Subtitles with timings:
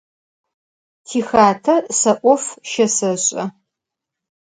[1.07, 3.43] Tixate se 'of şıseş'e.